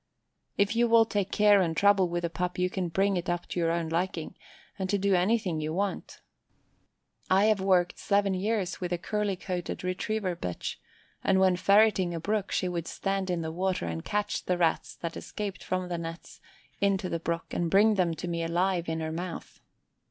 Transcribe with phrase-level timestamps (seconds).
[0.57, 3.47] If you will take care and trouble with a pup you can bring it up
[3.49, 4.33] to your own liking,
[4.79, 6.21] and to do anything you want.
[7.29, 10.77] I have worked seven years with a curly coated retriever bitch,
[11.23, 14.95] and when ferreting a brook she would stand in the water and catch the Rats
[14.95, 16.41] that escaped from the nets
[16.79, 19.59] into the brook and bring them to me alive in her mouth.